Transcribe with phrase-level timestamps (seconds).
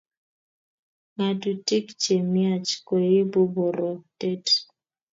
[1.13, 4.45] Ngatutik chemiach koibu borotet